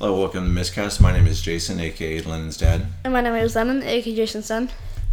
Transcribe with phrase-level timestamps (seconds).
[0.00, 0.98] Hello, welcome to Miscast.
[0.98, 2.86] My name is Jason, aka Lennon's dad.
[3.04, 4.70] And my name is Lennon, aka Jason's son.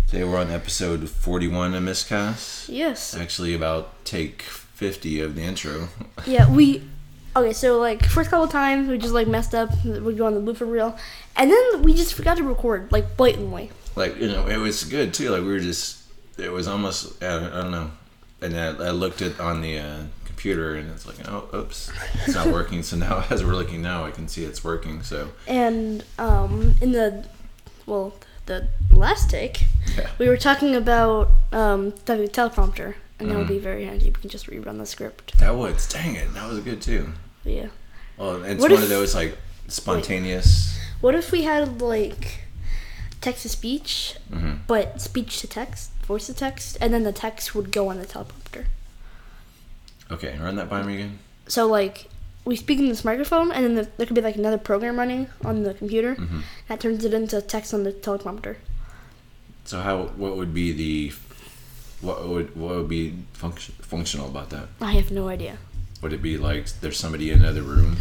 [0.07, 2.69] Today we're on episode 41 of Miscast.
[2.69, 3.13] Yes.
[3.13, 5.89] Actually, about take 50 of the intro.
[6.25, 6.83] Yeah, we.
[7.35, 9.71] Okay, so like first couple times we just like messed up.
[9.83, 10.97] We go on the loop for real,
[11.35, 13.71] and then we just forgot to record like blatantly.
[13.97, 15.31] Like, you know, it was good too.
[15.31, 16.01] Like, we were just,
[16.37, 17.91] it was almost, I don't, I don't know.
[18.41, 20.03] And I, I looked at on the uh,
[20.37, 21.91] computer and it's like, oh, oops,
[22.25, 22.83] it's not working.
[22.83, 25.01] so now, as we're looking now, I can see it's working.
[25.01, 27.25] So, And um, in the
[27.87, 28.13] well,
[28.45, 29.63] the last take,
[29.97, 30.09] yeah.
[30.19, 33.53] we were talking about um the teleprompter, and that would Mm-hmm.
[33.53, 34.05] be very handy.
[34.05, 35.37] We can just rerun the script.
[35.39, 35.77] That would.
[35.89, 37.13] dang it, that was good too.
[37.43, 37.69] Yeah.
[38.17, 40.77] Well, it's What one if- of those like spontaneous.
[41.01, 42.41] What if we had like
[43.21, 44.59] text to speech, Mhm.
[44.67, 48.05] but speech to text, voice to text, and then the text would go on the
[48.05, 48.65] teleprompter.
[50.11, 51.19] Okay, run that by me again.
[51.47, 52.09] So like
[52.45, 55.27] we speak in this microphone, and then the, there could be like another program running
[55.43, 56.43] on the computer Mhm.
[56.69, 58.55] that turns it into text on the teleprompter.
[59.65, 61.13] So how what would be the
[61.99, 64.67] what would what would be function, functional about that?
[64.79, 65.57] I have no idea.
[66.01, 67.97] Would it be like there's somebody in another room,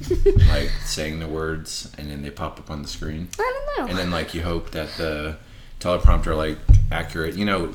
[0.48, 3.90] like saying the words, and then they pop up on the screen, I don't know.
[3.90, 5.36] and then like you hope that the
[5.80, 6.58] teleprompter like
[6.90, 7.34] accurate.
[7.34, 7.72] You know,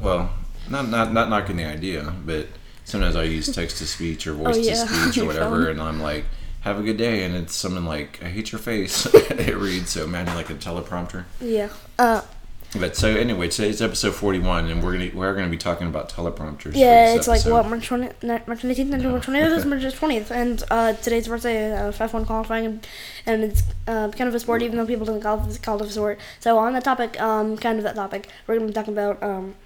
[0.00, 0.30] well,
[0.68, 2.46] not not not knocking the idea, but
[2.92, 5.80] sometimes I use text to speech or voice Oh, yeah, to speech or whatever, and
[5.82, 6.24] I'm like.
[6.60, 10.04] Have a good day, and it's something like "I hate your face." it reads so.
[10.04, 11.24] Imagine like a teleprompter.
[11.40, 11.70] yeah.
[11.98, 12.20] Uh,
[12.78, 16.76] But so anyway, today's episode forty-one, and we're gonna we're gonna be talking about teleprompters.
[16.76, 20.92] yeah, it's like what March twenty, March nineteenth, and March twentieth March twentieth, and uh,
[20.92, 22.86] today's birthday, uh, F1 qualifying, and,
[23.26, 25.88] and it's uh, kind of a sport, even though people don't call it, call it
[25.88, 26.20] a sport.
[26.38, 29.56] So on that topic, um, kind of that topic, we're gonna be talking about um,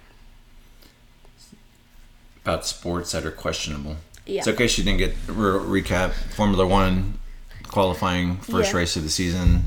[2.47, 3.97] about sports that are questionable.
[4.25, 7.19] yeah, So in case you didn't get re- recap, Formula One
[7.67, 8.77] qualifying first Yeah.
[8.77, 9.65] race of the season,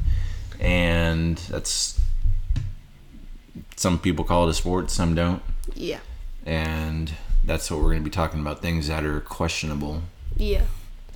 [0.58, 2.00] and that's
[3.76, 5.42] some people call it a sport, some don't,
[5.74, 5.98] yeah,
[6.46, 7.12] and
[7.44, 10.02] that's what we're gonna be talking about things that are questionable.
[10.36, 10.62] yeah.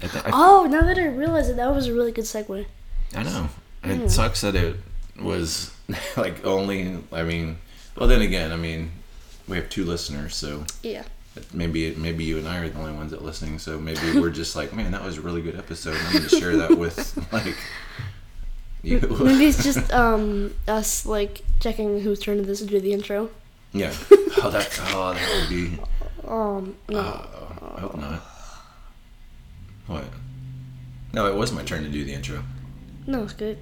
[0.02, 2.66] I, Oh, now that I realize it, that was a really good segue.
[3.16, 3.48] I know
[3.84, 4.08] it Hmm.
[4.08, 4.76] sucks that it
[5.18, 5.70] was
[6.16, 6.98] like only.
[7.10, 7.56] I mean,
[7.96, 8.90] well then again, I mean,
[9.48, 10.64] we have two listeners, so.
[10.82, 11.04] Yeah.
[11.52, 14.30] Maybe maybe you and I are the only ones that are listening, so maybe we're
[14.30, 15.96] just like, man, that was a really good episode.
[15.96, 17.56] I'm gonna share that with like
[18.82, 19.00] you.
[19.00, 23.30] Maybe it's just um us like checking whose turn it is to do the intro.
[23.72, 23.92] yeah.
[24.42, 25.78] Oh, that oh that would be.
[26.26, 26.98] Um, no.
[26.98, 28.20] Oh, I hope not.
[29.86, 30.04] What?
[31.12, 32.42] No, it was my turn to do the intro.
[33.06, 33.58] no, it's good.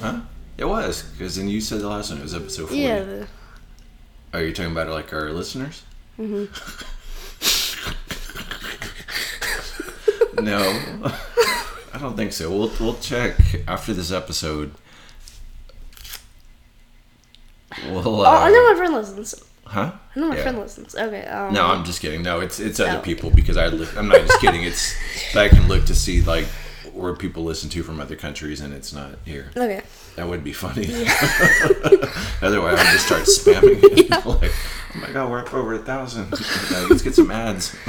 [0.00, 0.20] Huh?
[0.58, 2.18] It was because then you said the last one.
[2.18, 2.82] It was episode forty.
[2.82, 3.00] Yeah.
[3.04, 3.28] The,
[4.34, 5.82] Are you talking about like our listeners?
[6.22, 6.48] Mhm.
[10.42, 10.58] No,
[11.92, 12.50] I don't think so.
[12.50, 13.36] We'll we'll check
[13.68, 14.72] after this episode.
[17.88, 18.22] We'll.
[18.22, 19.34] Uh, oh, I know my friend listens.
[19.64, 19.92] Huh?
[20.16, 20.42] I know my Yeah.
[20.42, 20.94] friend listens.
[20.94, 21.24] Okay.
[21.26, 22.22] Um, No, I'm just kidding.
[22.22, 23.02] No, it's it's other Oh.
[23.02, 23.96] people because I look.
[23.96, 24.62] I'm not just kidding.
[24.64, 24.94] It's
[25.36, 26.46] I can look to see like
[26.92, 29.50] where people listen to from other countries, and it's not here.
[29.56, 29.82] Okay.
[30.16, 30.86] That would be funny.
[32.42, 34.26] Otherwise, I would just start spamming it.
[34.26, 34.52] like,
[34.94, 36.30] oh my god, we're up over a thousand.
[36.88, 37.76] Let's get some ads.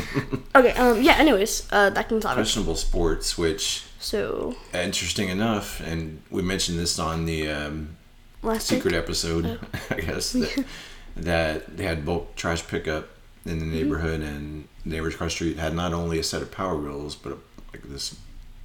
[0.56, 0.72] Okay.
[0.74, 1.02] Um.
[1.02, 1.14] Yeah.
[1.14, 2.36] Anyways, uh, that can topic.
[2.36, 7.98] Questionable sports, which So interesting enough, and we mentioned this on the um,
[8.44, 9.02] last secret week.
[9.02, 9.60] episode,
[9.90, 10.66] I guess that,
[11.16, 13.10] that they had bulk trash pickup
[13.46, 16.78] in the neighborhood, and neighbors across the street had not only a set of power
[16.78, 17.38] wheels, but a,
[17.72, 18.16] like this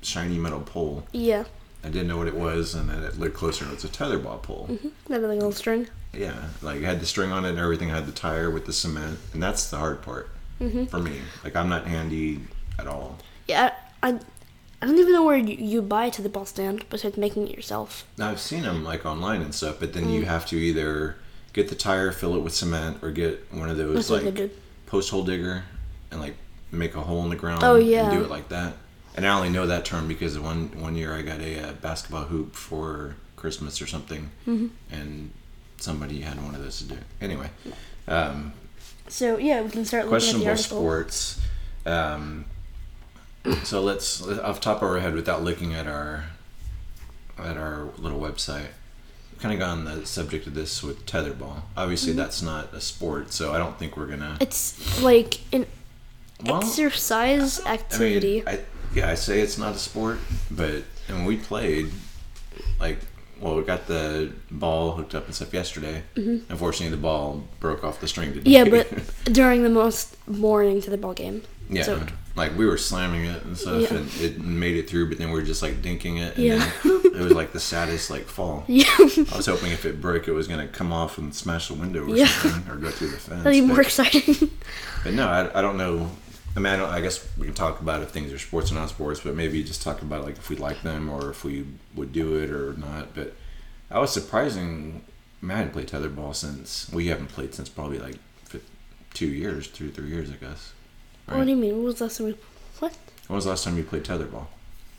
[0.02, 1.06] shiny metal pole.
[1.12, 1.44] Yeah.
[1.82, 3.88] I didn't know what it was, and then it looked closer, and it was a
[3.88, 4.68] tetherball pole.
[5.08, 5.88] That really little string.
[6.12, 7.90] Yeah, like it had the string on it and everything.
[7.90, 10.30] I Had the tire with the cement, and that's the hard part
[10.60, 10.86] Mm-hmm.
[10.86, 11.20] for me.
[11.44, 12.40] Like I'm not handy
[12.78, 13.18] at all.
[13.46, 13.72] Yeah.
[14.02, 14.18] I.
[14.80, 18.06] I don't even know where you, you buy tetherball stand besides making it yourself.
[18.16, 20.14] Now I've seen them like online and stuff, but then Mm.
[20.14, 21.16] you have to either
[21.52, 24.52] get the tire, fill it with cement, or get one of those That's like
[24.86, 25.64] post hole digger
[26.12, 26.36] and like
[26.70, 27.64] make a hole in the ground.
[27.64, 28.08] Oh, yeah.
[28.08, 28.74] and do it like that.
[29.16, 32.26] And I only know that term because one one year I got a uh, basketball
[32.26, 34.68] hoop for Christmas or something, Mm-hmm.
[34.94, 35.32] and
[35.78, 36.98] somebody had one of those to do.
[37.20, 37.48] Anyway,
[38.06, 38.52] um,
[39.08, 40.78] So yeah, we can start looking questionable at the article.
[40.78, 41.40] sports.
[41.86, 42.44] Um,
[43.64, 46.24] so let's off top of our head without looking at our
[47.38, 48.66] at our little website.
[49.38, 51.62] Kind of got on the subject of this with tetherball.
[51.76, 52.18] Obviously, Mm-hmm.
[52.18, 54.36] that's not a sport, so I don't think we're gonna.
[54.40, 55.66] It's like an
[56.44, 58.38] Well, exercise I activity.
[58.40, 58.60] mean, I,
[58.92, 60.18] yeah, I say it's not a sport,
[60.50, 61.92] but and we played
[62.80, 62.98] like
[63.40, 66.02] well, we got the ball hooked up and stuff yesterday.
[66.16, 68.50] Unfortunately, the ball broke off the string today.
[68.52, 68.74] Mm-hmm.
[68.74, 68.82] yeah,
[69.24, 71.42] but during the most boring tetherball game.
[71.70, 72.06] yeah, so-
[72.36, 73.96] like we were slamming it and stuff, Yeah.
[73.98, 75.08] and it made it through.
[75.08, 76.70] But then we were just like dinking it, and Yeah.
[76.84, 78.64] it was like the saddest like fall.
[78.68, 78.84] Yeah.
[78.98, 82.04] I was hoping if it broke, it was gonna come off and smash the window
[82.08, 82.26] or Yeah.
[82.26, 83.42] something, or go through the fence.
[83.42, 84.50] That'd be more but, exciting.
[85.02, 86.10] but no, I, I don't know.
[86.56, 88.88] I mean, I, I guess we can talk about if things are sports or not
[88.88, 92.12] sports, but maybe just talk about like if we like them or if we would
[92.12, 93.14] do it or not.
[93.14, 93.34] But
[93.90, 95.02] I was surprising.
[95.42, 98.16] I, mean, I hadn't played tetherball since we haven't played since probably like
[99.14, 100.72] two years, two three years, I guess.
[101.26, 101.76] What do you mean?
[101.78, 102.36] What was the last time we
[102.78, 102.96] What?
[103.26, 104.46] When was the last time you played tetherball?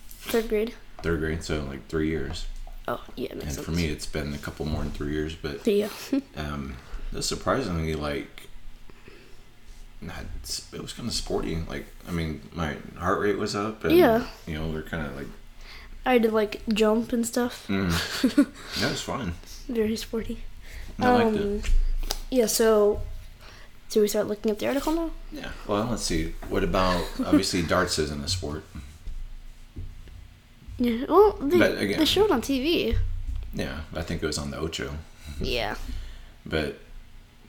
[0.07, 0.73] Third grade?
[1.01, 2.45] Third grade, so like three years.
[2.87, 3.59] Oh, yeah, And sense.
[3.59, 5.89] for me, it's been a couple more than three years, but Yeah.
[6.35, 6.75] um,
[7.19, 8.38] surprisingly like
[10.01, 10.23] not,
[10.73, 11.57] it was kind of sporty.
[11.67, 14.25] Like I mean, my heart rate was up, and Yeah.
[14.47, 15.27] you know, we're kind of like
[16.05, 17.65] I had to like jump and stuff.
[17.67, 17.91] mm,
[18.81, 19.33] that was fun.
[19.67, 20.39] Very sporty.
[20.99, 21.41] I liked it.
[21.41, 21.61] Um,
[22.31, 23.01] Yeah, so
[23.89, 25.11] do we start looking at the article now?
[25.31, 25.51] Yeah.
[25.67, 26.33] Well, let's see.
[26.49, 28.63] What about obviously darts isn't a sport.
[30.77, 31.05] Yeah.
[31.09, 32.97] Well, they, again- they showed on TV.
[33.53, 34.91] Yeah, I think it was on the Ocho.
[35.41, 35.75] Yeah.
[36.45, 36.79] But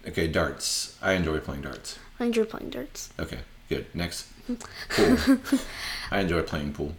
[0.09, 0.97] okay, darts.
[1.03, 1.99] I enjoy playing darts.
[2.21, 3.09] I enjoy playing darts.
[3.19, 3.39] Okay,
[3.71, 3.87] good.
[3.95, 4.29] Next,
[4.91, 5.39] pool.
[6.11, 6.95] I enjoy playing pool.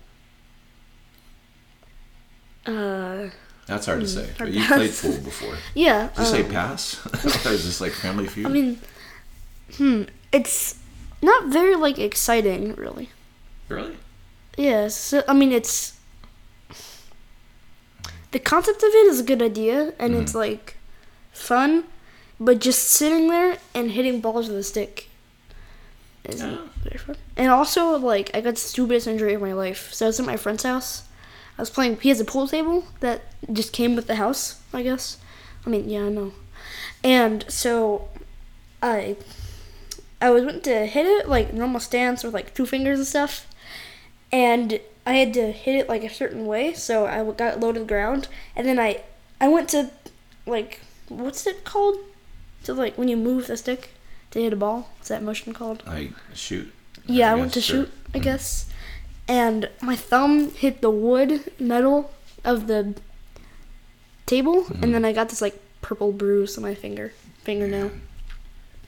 [2.65, 3.29] Uh,
[3.68, 4.25] That's hard to say.
[4.38, 5.56] hard But you played pool before.
[5.75, 6.09] yeah.
[6.15, 7.06] Did you say um, pass?
[7.45, 8.47] or is this like Family Feud?
[8.47, 8.79] I mean,
[9.75, 10.79] hmm, it's
[11.21, 13.09] not very like exciting, really.
[13.69, 13.97] really?
[14.57, 14.88] Yeah.
[14.88, 16.00] So I mean, it's
[18.31, 20.77] the concept of it is a good idea, and it's like
[21.31, 21.83] fun,
[22.39, 25.09] but just sitting there and hitting balls with a stick
[26.29, 26.57] Yeah.
[26.83, 27.18] very fun.
[27.35, 29.94] And also, like, I got the stupidest injury of my life.
[29.94, 31.03] So I was at my friend's house.
[31.57, 32.00] I was playing.
[32.00, 33.21] He has a pool table that
[33.51, 34.62] just came with the house.
[34.73, 35.18] I guess.
[35.65, 36.33] I mean, yeah, I know.
[37.03, 38.07] And so,
[38.81, 39.15] I,
[40.21, 43.47] I was went to hit it like normal stance with like two fingers and stuff,
[44.31, 46.73] and I had to hit it like a certain way.
[46.73, 49.03] So I got low to the ground, and then I,
[49.39, 49.91] I went to,
[50.45, 51.97] like, what's it called?
[52.65, 53.89] To like when you move the stick
[54.31, 54.89] to hit a ball.
[54.98, 55.83] What's that motion called?
[55.88, 56.72] I shoot?
[57.06, 57.86] Yeah, I, I went to sure.
[57.86, 58.69] shoot, I guess.
[59.28, 62.12] And my thumb hit the wood metal
[62.44, 62.95] of the
[64.25, 64.83] table, Mm-hmm.
[64.83, 67.13] and then I got this like purple bruise on my finger,
[67.44, 67.92] fingernail.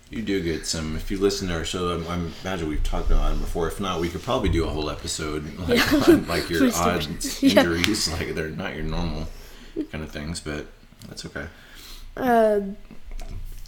[0.10, 0.96] You do get some.
[0.96, 3.68] If you listen to our show, I'm, I imagine we've talked about it before.
[3.68, 6.04] If not, we could probably do a whole episode like Yeah.
[6.08, 7.42] on like your odd stupid.
[7.42, 7.62] Yeah.
[7.64, 8.12] injuries.
[8.12, 9.28] Like they're not your normal
[9.92, 10.68] kind of things, but
[11.08, 11.48] that's okay.
[12.16, 12.60] Uh,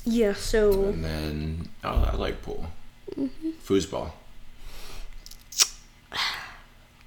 [0.06, 0.34] yeah.
[0.34, 2.68] So And then oh, I like pool,
[3.18, 3.52] Mm-hmm.
[3.66, 4.12] foosball.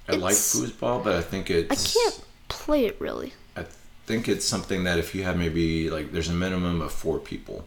[0.07, 3.33] I like foosball, but I think it's I can't play it really.
[3.55, 3.65] I
[4.07, 7.65] think it's something that if you have maybe like there's a minimum of four people.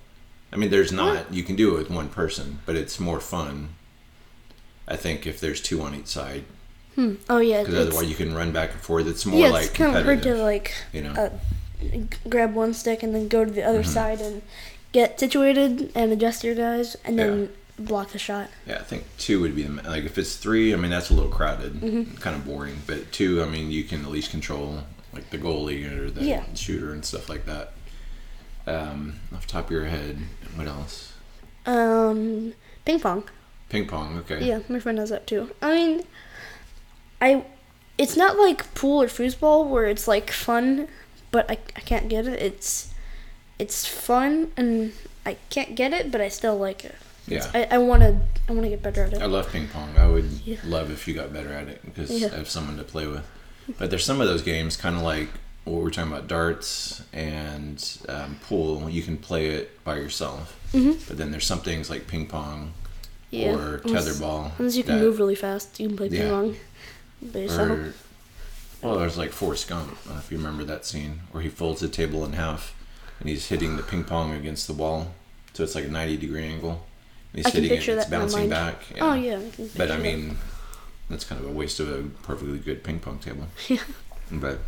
[0.52, 1.32] I mean, there's not.
[1.32, 3.70] You can do it with one person, but it's more fun.
[4.88, 6.44] I think if there's two on each side,
[6.96, 7.14] Hmm.
[7.31, 7.62] Oh yeah.
[7.62, 9.06] because otherwise you can run back and forth.
[9.06, 11.31] It's more yeah, like it's kind of hard to like you know, uh,
[12.28, 13.90] grab one stick and then go to the other Mm-hmm.
[13.93, 14.43] side and
[14.92, 18.48] get situated and adjust your guys and then block the shot.
[18.66, 18.76] yeah.
[18.76, 20.72] I think two would be the like if it's three.
[20.72, 22.16] I mean, that's a little crowded, Mm-hmm.
[22.18, 22.82] kind of boring.
[22.86, 26.44] But two, I mean, you can at least control like the goalie or the Yeah.
[26.54, 27.72] shooter and stuff like that.
[28.66, 30.18] Um, off the top of your head,
[30.54, 31.12] what else?
[31.66, 32.54] Um,
[32.84, 33.24] ping pong.
[33.68, 34.18] Ping pong.
[34.18, 34.44] Okay.
[34.46, 35.50] Yeah, my friend does that too.
[35.62, 36.02] I mean,
[37.20, 37.44] I
[37.98, 40.88] it's not like pool or foosball where it's like fun,
[41.30, 42.40] but I, I can't get it.
[42.40, 42.91] It's
[43.62, 44.92] it's fun and
[45.25, 46.95] I can't get it, but I still like it.
[47.28, 47.49] Yeah.
[47.54, 49.23] I, I wanna I wanna get better at it.
[49.23, 49.90] I love ping pong.
[49.97, 50.57] I would Yeah.
[50.64, 52.31] love if you got better at it because Yeah.
[52.33, 53.25] I have someone to play with.
[53.78, 55.28] But there's some of those games, kind of like
[55.64, 57.78] what we're talking about, darts and
[58.09, 58.90] um, pool.
[58.90, 60.59] You can play it by yourself.
[60.73, 60.99] Mhm.
[61.07, 62.73] But then there's some things like ping pong
[63.31, 63.54] Yeah.
[63.54, 64.50] or tetherball.
[64.59, 66.57] Unless you can that- move really fast, you can play ping pong
[67.33, 67.71] by yourself.
[67.71, 67.95] Or,
[68.83, 69.88] well, there's like Forrest Gump.
[69.92, 72.75] I don't know if you remember that scene where he folds the table in half
[73.23, 75.12] and he's hitting the ping pong against the wall.
[75.55, 76.85] So it's like a 90 degree angle.
[77.33, 78.83] And he's I can hitting picture it, it's bouncing back.
[79.00, 79.37] Oh yeah.
[79.38, 80.00] I But I picture that.
[80.02, 80.37] mean,
[81.09, 83.47] that's kind of a waste of a perfectly good ping pong table.
[83.69, 83.79] Yeah.
[84.35, 84.59] But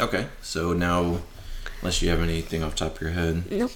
[0.00, 1.18] okay, so now,
[1.80, 3.70] unless you have anything off the top of your head, Nope.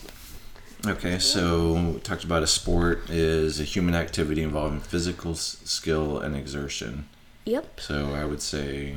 [0.86, 1.18] okay.
[1.20, 6.34] So we talked about a sport is a human activity involving physical s- skill and
[6.36, 7.08] exertion.
[7.44, 7.78] Yep.
[7.80, 8.96] So I would say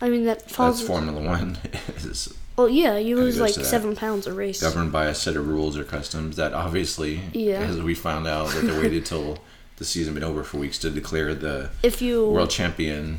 [0.00, 0.78] I mean that falls.
[0.78, 1.58] that's Formula One
[1.96, 4.60] is Oh yeah, you lose like seven pounds a race.
[4.60, 7.60] governed by a set of rules or customs that obviously, Yeah.
[7.60, 9.38] as we found out, that they waited till
[9.76, 13.18] the season been over for weeks to declare the If you world champion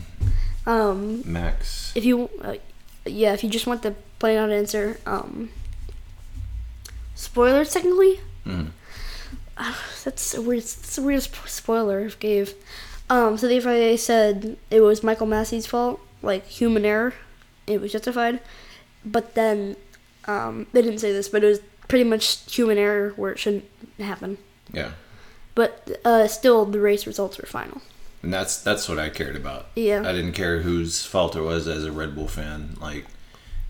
[0.66, 1.92] um Max.
[1.96, 2.56] if you uh,
[3.06, 5.50] yeah if you just want the plain out answer um
[7.16, 8.70] spoilers technically Mm.
[10.04, 12.54] that's a weird that's a weird spoiler if gave
[13.10, 17.14] Um, so the FIA said it was Michael Masi's fault, like human error.
[17.68, 18.40] It was justified.
[19.06, 19.76] But then,
[20.26, 23.66] um, they didn't say this, but it was pretty much human error where it shouldn't
[24.00, 24.38] happen.
[24.74, 24.92] Yeah,
[25.54, 27.82] But uh, still, the race results were final.
[28.24, 29.68] and that's that's what I cared about.
[29.76, 30.02] Yeah.
[30.02, 32.76] I didn't care whose fault it was as a Red Bull fan.
[32.82, 33.06] Like,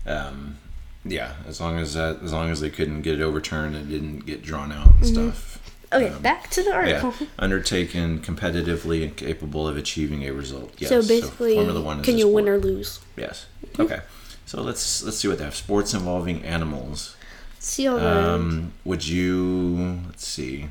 [0.06, 0.56] um,
[1.04, 4.20] yeah, as long as that, as long as they couldn't get it overturned and didn't
[4.26, 5.52] get drawn out and stuff.
[5.92, 7.14] Okay, Um, back to the article.
[7.20, 10.72] Yeah, undertaken competitively and capable of achieving a result.
[10.78, 10.88] Yes.
[10.88, 13.00] so basically, Formula One can you win or lose?
[13.16, 13.46] Yes.
[13.78, 14.00] Okay.
[14.46, 15.54] So let's let's see what they have.
[15.56, 17.16] Sports involving animals.
[17.58, 20.68] See all Um, would you let's see?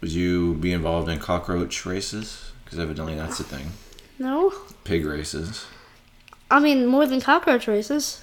[0.00, 2.52] Would you be involved in cockroach races?
[2.64, 3.72] Because evidently that's a thing.
[4.18, 4.52] no.
[4.84, 5.66] Pig races.
[6.50, 8.22] I mean, more than cockroach races.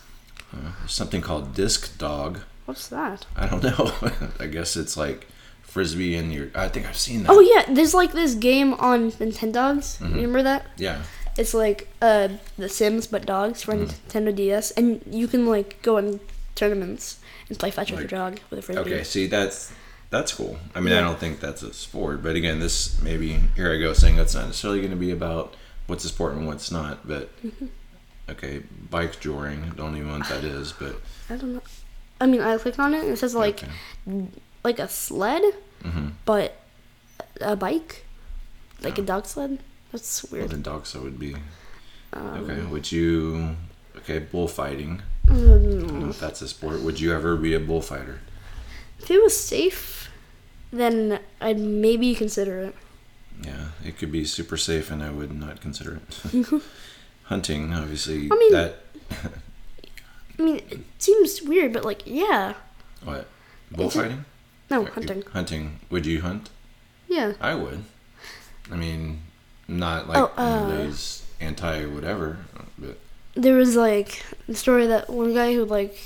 [0.52, 2.40] Uh, there's something called disc dog.
[2.66, 3.26] What's that?
[3.36, 3.94] I don't know.
[4.40, 5.28] I guess it's like
[5.62, 6.50] frisbee in your.
[6.56, 7.32] I think I've seen that.
[7.32, 10.00] Oh yeah, there's like this game on Nintendogs.
[10.00, 10.16] Mm-hmm.
[10.16, 10.66] Remember that?
[10.78, 11.02] Yeah.
[11.38, 13.88] It's like uh The Sims but dogs for Mm.
[14.10, 16.20] Nintendo DS, and you can like go in
[16.56, 18.82] tournaments and play fetch with Like- your dog with a frisbee.
[18.94, 19.04] Okay.
[19.04, 19.72] See, that's
[20.12, 20.58] that's cool.
[20.74, 23.92] I mean, I don't think that's a sport, but again, this maybe here I go
[23.94, 25.56] saying that's not necessarily going to be about
[25.88, 27.06] what's a sport and what's not.
[27.08, 27.66] But Mm-hmm.
[28.30, 29.76] okay, bikejoring.
[29.76, 30.96] Don't even know what that is, but
[31.30, 31.62] I don't know.
[32.22, 33.62] I mean, I clicked on it and it says like
[34.08, 34.28] okay.
[34.64, 35.44] like a sled,
[35.84, 36.12] Mhm.
[36.24, 36.56] but
[37.42, 38.06] a bike,
[38.82, 39.06] like a Oh.
[39.06, 39.60] dog sled.
[39.92, 40.52] That's Well, weird.
[40.52, 41.36] then dogso would be
[42.14, 42.62] Um, okay.
[42.66, 43.56] Would you?
[43.98, 45.02] Okay, bullfighting.
[45.28, 46.82] I don't know um, if that's a sport.
[46.82, 48.20] Would you ever be a bullfighter?
[49.00, 50.10] if it was safe,
[50.72, 52.76] then I'd maybe consider it.
[53.44, 56.46] Yeah, it could be super safe, and I would not consider it.
[57.24, 58.30] Hunting, obviously.
[58.32, 58.80] I mean- that
[60.38, 62.54] I mean, it seems weird, but like, yeah.
[63.04, 63.28] what
[63.72, 64.26] bullfighting?
[64.70, 65.24] No, hunting.
[65.32, 65.80] Hunting.
[65.90, 66.50] Would you hunt?
[67.08, 67.34] Yeah.
[67.40, 67.84] I would.
[68.72, 69.22] I mean,
[69.68, 72.38] not like Oh, uh, anybody's anti whatever,
[72.78, 72.98] but
[73.34, 75.98] There was like the story that one guy who like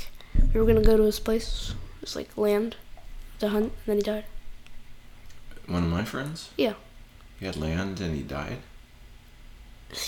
[0.53, 2.75] we were gonna go to his place, just like land
[3.39, 4.25] to hunt, and then he died.
[5.67, 6.49] one of my friends.
[6.57, 6.73] Yeah.
[7.39, 8.57] He had land and he died.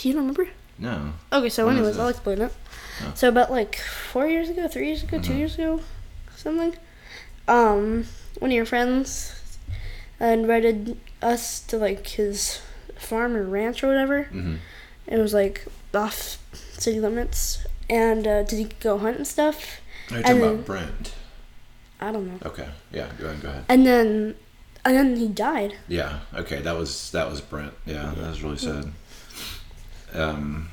[0.02, 0.48] You don't remember?
[0.78, 1.12] No.
[1.32, 2.52] Okay, so When anyways, I'll explain it.
[3.02, 3.12] Oh.
[3.14, 5.38] So about like four years ago, three years ago, two Mhm.
[5.38, 5.80] years ago,
[6.36, 6.76] something.
[7.48, 8.06] Um,
[8.38, 9.34] one of your friends
[10.20, 12.60] invited us to like his
[13.02, 14.24] farm or ranch or whatever.
[14.24, 14.56] hmm
[15.06, 16.38] It was like off
[16.78, 19.80] city limits, and uh, did he go hunt and stuff?
[20.10, 21.14] Are you talking And- about Brent?
[22.00, 22.38] I don't know.
[22.50, 22.68] Okay.
[22.92, 23.08] Yeah.
[23.18, 23.42] Go ahead.
[23.42, 23.64] Go ahead.
[23.68, 24.34] And then,
[24.84, 25.76] and then he died.
[25.86, 26.18] Yeah.
[26.34, 26.60] Okay.
[26.60, 27.74] That was that was Brent.
[27.86, 28.12] Yeah.
[28.16, 28.92] That was really sad.
[30.12, 30.68] Um.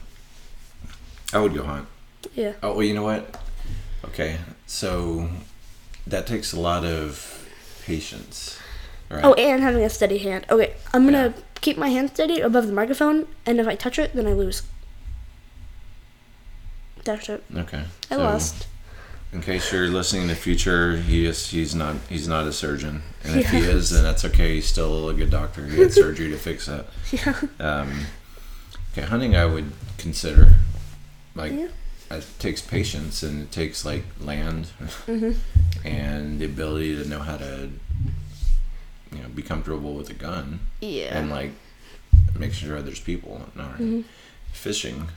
[1.33, 1.87] I would go hunt.
[2.33, 2.53] Yeah.
[2.63, 3.39] Oh, well, you know what?
[4.05, 5.29] Okay, so
[6.07, 7.47] that takes a lot of
[7.85, 8.57] patience.
[9.09, 9.23] Right?
[9.23, 10.45] Oh, and having a steady hand.
[10.49, 14.13] Okay, I'm gonna keep my hand steady above the microphone, and if I touch it,
[14.13, 14.63] then I lose.
[17.03, 17.43] That's it.
[17.55, 17.83] okay.
[18.11, 18.67] I so, lost.
[19.31, 23.03] In case you're listening in the future, he is he's not he's not a surgeon,
[23.23, 24.55] and if he is, then that's okay.
[24.55, 25.65] He's still a good doctor.
[25.67, 26.87] He had surgery to fix that.
[27.11, 27.39] Yeah.
[27.59, 28.05] Um,
[28.91, 30.53] okay, hunting I would consider.
[31.35, 31.67] Like Yeah.
[32.11, 34.69] it takes patience and it takes like land
[35.07, 35.37] Mhm.
[35.85, 37.69] and the ability to know how to
[39.11, 40.59] you know be comfortable with a gun.
[40.81, 41.17] Yeah.
[41.17, 41.51] and like
[42.37, 43.49] make sure there's people.
[43.55, 44.03] No, Mhm.
[44.53, 45.07] fishing.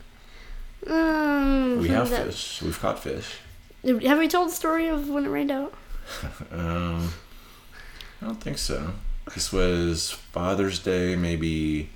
[0.86, 1.78] Um.
[1.80, 2.60] We have that- fish.
[2.62, 3.26] We've caught fish.
[3.84, 5.74] Have we told the story of when it rained out?
[6.52, 7.12] Um,
[8.20, 8.92] I don't think so.
[9.34, 11.90] This was Father's Day, maybe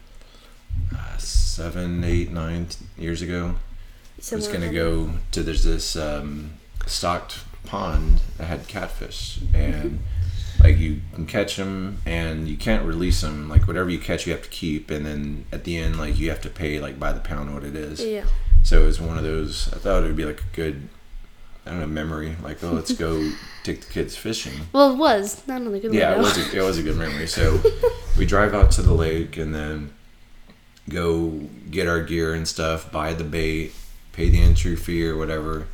[0.94, 3.56] uh, seven, eight, nine years ago.
[4.32, 6.52] I was gonna go to there's this um,
[6.86, 10.00] stocked pond that had catfish and.
[10.66, 13.48] Like you can catch them and you can't release them.
[13.48, 16.28] Like whatever you catch, you have to keep, and then at the end, like you
[16.30, 18.04] have to pay like by the pound what it is.
[18.04, 18.24] Yeah.
[18.64, 19.72] So it was one of those.
[19.72, 20.88] I thought it would be like a good,
[21.64, 22.34] I don't know, memory.
[22.42, 23.30] Like, oh, let's go
[23.62, 24.54] take the kids fishing.
[24.72, 26.36] Well, it was not only good Yeah, it was.
[26.36, 27.28] A, it was a good memory.
[27.28, 27.62] So
[28.18, 29.94] we drive out to the lake and then
[30.88, 31.28] go
[31.70, 33.72] get our gear and stuff, buy the bait,
[34.12, 35.68] pay the entry fee or whatever,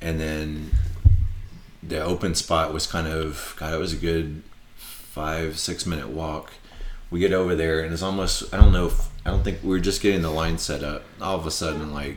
[0.00, 0.72] and then
[1.88, 3.74] the open spot was kind of God.
[3.74, 4.42] It was a good
[4.76, 6.52] five six minute walk.
[7.10, 9.70] We get over there and it's almost I don't know if I don't think we
[9.70, 11.04] were just getting the line set up.
[11.20, 12.16] All of a sudden, like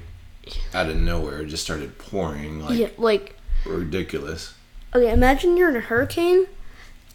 [0.73, 2.89] out of nowhere, it just started pouring like yeah.
[2.97, 4.53] Like ridiculous.
[4.93, 6.47] okay, imagine you're in a hurricane.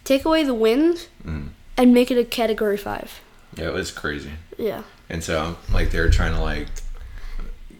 [0.04, 1.48] Take away the wind Mm.
[1.76, 3.20] and make it a Category Five.
[3.56, 4.30] Yeah, it was crazy.
[4.56, 4.82] Yeah.
[5.10, 6.68] And so like they're trying to like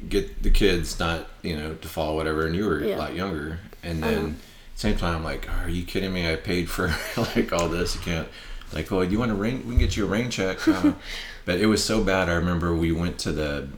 [0.09, 2.97] get the kids not, you know, to fall whatever and you were Yeah.
[2.97, 3.61] a lot younger.
[3.83, 4.31] And then Uh-huh.
[4.77, 6.31] Same time I'm like, Are you kidding me?
[6.31, 7.97] I paid for like all this.
[7.97, 8.29] You can't
[8.73, 9.63] like, "Oh, you want a rain?
[9.67, 10.93] We can get you a rain check." Uh,
[11.45, 12.29] but it was so bad.
[12.29, 13.69] I remember we went to the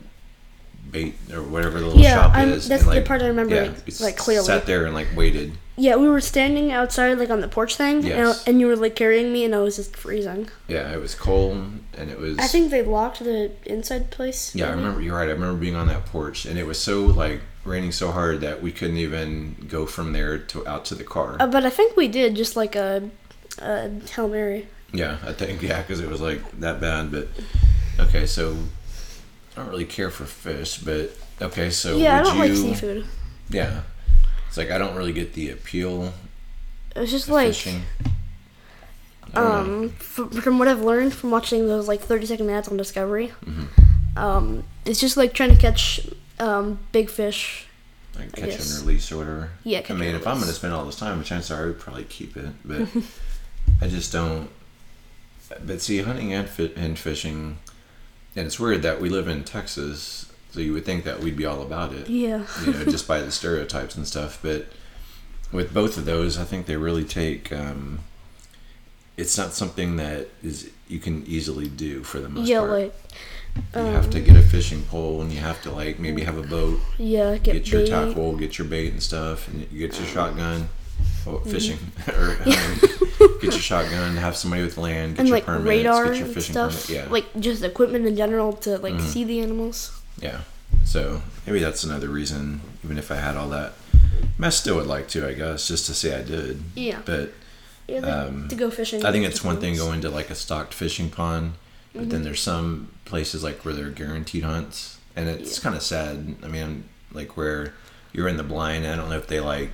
[0.91, 2.67] bait or whatever the little Yeah, shop I'm- is.
[2.67, 4.45] that's and, the part I remember, yeah, like- like, clearly.
[4.45, 5.53] Sat there and like waited.
[5.77, 8.39] Yeah, we were standing outside, like on the porch thing, Yes.
[8.39, 10.49] and, and you were like carrying me, and I was just freezing.
[10.67, 11.53] Yeah, it was cold
[11.97, 12.37] and it was.
[12.37, 14.53] I think they locked the inside place.
[14.53, 15.01] Yeah, I remember.
[15.01, 15.29] You're right.
[15.29, 18.61] I remember being on that porch, and it was so like raining so hard that
[18.61, 21.37] we couldn't even go from there to out to the car.
[21.39, 23.09] Uh, but I think we did just like a,
[23.59, 24.67] a hail mary.
[24.91, 27.09] Yeah, I think yeah, because it was like that bad.
[27.11, 27.27] But
[27.99, 28.57] okay, so
[29.59, 31.11] I don't really care for fish, but
[31.41, 33.05] okay, so yeah, I don't like seafood.
[33.49, 33.81] Yeah,
[34.47, 36.13] it's like I don't really get the appeal
[36.95, 37.81] It's just like fishing.
[39.33, 39.45] Know.
[39.45, 43.33] um from, from what I've learned from watching those like thirty second ads on Discovery,
[43.45, 44.17] Mm-hmm.
[44.17, 46.07] um, it's just like trying to catch
[46.39, 47.67] um big fish.
[48.17, 49.49] like catch and release or whatever.
[49.63, 51.79] Yeah, I mean, if I'm going to spend all this time, chances are I would
[51.79, 52.87] probably keep it, but
[53.81, 54.49] I just don't.
[55.65, 57.57] But see, hunting and, fi- and fishing,
[58.35, 61.45] and it's weird that we live in Texas, so you would think that we'd be
[61.45, 62.43] all about it, Yeah.
[62.65, 64.39] you know, just by the stereotypes and stuff.
[64.41, 64.67] But
[65.51, 67.51] with both of those, I think they really take.
[67.51, 67.99] Um,
[69.17, 72.69] it's not something that is you can easily do for the most yeah, part.
[72.71, 72.93] Yeah, like
[73.75, 76.37] you um, have to get a fishing pole, and you have to like maybe have
[76.37, 79.97] a boat yeah, get, get your tackle, get your bait and stuff, and you get
[79.99, 80.69] your shotgun.
[81.25, 81.49] Mm-hmm.
[81.49, 81.77] fishing
[82.07, 86.05] or um, get your shotgun, have somebody with land, get and your like permits, radar
[86.07, 86.87] get your fishing stuff.
[86.87, 86.89] permit.
[86.89, 87.13] Yeah, Mm-hmm.
[87.13, 89.99] Like just equipment in general to like see the animals.
[90.19, 90.41] yeah.
[90.85, 92.61] So maybe that's another reason.
[92.83, 93.73] Even if I had all that,
[94.41, 96.63] I still would like to, I guess, just to say I did.
[96.75, 97.01] Yeah.
[97.05, 97.33] But
[97.87, 99.05] Yeah, like, Um, to go fishing.
[99.05, 101.53] I think it's one thing going to like a stocked fishing pond,
[101.93, 102.09] but Mm-hmm.
[102.11, 105.63] then there's some places like where they're guaranteed hunts, and it's Yeah.
[105.63, 106.35] kind of sad.
[106.43, 107.73] I mean, like where
[108.13, 108.87] you're in the blind.
[108.87, 109.71] I don't know if they like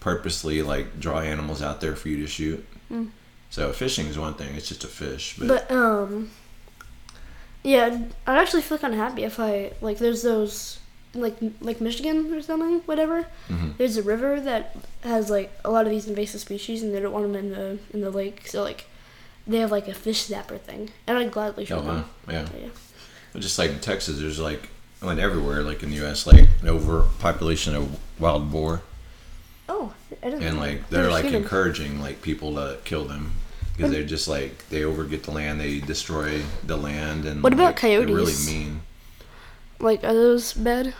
[0.00, 2.64] purposely like draw animals out there for you to shoot.
[2.90, 3.10] Mm.
[3.50, 5.36] So fishing is one thing; it's just a fish.
[5.38, 6.30] But, But um,
[7.62, 9.98] yeah, I'd actually feel kind of happy if I like.
[9.98, 10.78] There's those
[11.14, 13.26] like like Michigan or something, whatever.
[13.48, 13.76] Mhm.
[13.76, 17.12] There's a river that has like a lot of these invasive species, and they don't
[17.12, 18.46] want them in the in the lake.
[18.46, 18.86] So like,
[19.46, 21.86] they have like a fish zapper thing, and I'd gladly show oh, wow.
[21.86, 22.04] them.
[22.28, 22.48] yeah.
[22.60, 22.68] Yeah.
[23.32, 24.68] But just like in Texas, there's like
[25.02, 28.82] I mean, everywhere, like in the U.S., like an overpopulation of wild boar.
[29.68, 30.42] Oh, I didn't.
[30.44, 31.34] and like they're like 'em.
[31.34, 33.32] encouraging like people to kill them
[33.76, 37.74] because they're just like they overget the land, they destroy the land, and What about
[37.74, 38.80] like, they're Really mean.
[39.78, 40.94] Like, are those bad?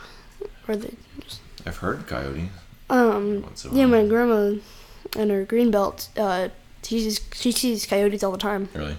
[0.69, 2.51] Or are they just I've heard coyote.
[2.91, 3.43] um?
[3.43, 4.57] Once in a Yeah, my grandma
[5.17, 6.49] and her green belt, uh,
[6.83, 8.69] she sees she sees coyotes all the time.
[8.75, 8.97] Really,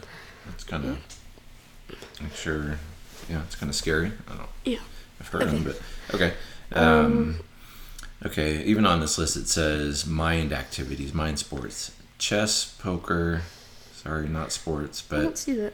[0.50, 0.98] it's kind of.
[2.20, 2.80] I'm sure.
[3.30, 4.12] Yeah, it's kind of scary.
[4.28, 4.50] I don't.
[4.66, 4.80] Yeah.
[5.20, 5.52] I've heard Okay.
[5.52, 6.34] them, but okay.
[6.74, 7.40] Um,
[8.26, 8.64] okay.
[8.64, 13.42] Even on this list, it says mind activities, mind sports, chess, poker.
[13.94, 15.74] Sorry, not sports, but I don't see that.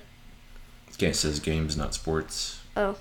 [0.99, 2.62] it says games, not sports.
[2.75, 2.97] Oh,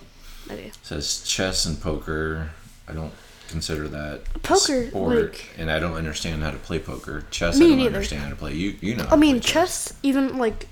[0.50, 0.64] okay.
[0.66, 2.50] It says chess and poker.
[2.88, 3.12] I don't
[3.48, 7.24] consider that Poker, sport, like- and I don't understand how to play poker.
[7.30, 7.94] Chess, Me I don't neither.
[7.96, 8.54] understand how to play.
[8.54, 9.06] You, you know.
[9.10, 9.94] I mean, play chess.
[10.02, 10.68] Even like,